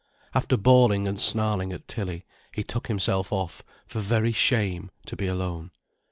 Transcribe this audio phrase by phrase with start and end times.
[0.33, 5.27] After bawling and snarling at Tilly, he took himself off for very shame, to be
[5.27, 5.69] alone.